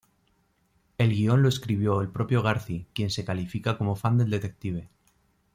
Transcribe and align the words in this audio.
El 0.97 1.11
guion 1.13 1.43
lo 1.43 1.47
escribió 1.47 2.01
el 2.01 2.09
propio 2.09 2.41
Garci, 2.41 2.87
quien 2.95 3.11
se 3.11 3.23
califica 3.23 3.77
como 3.77 3.95
fan 3.95 4.17
del 4.17 4.31
detective. 4.31 4.89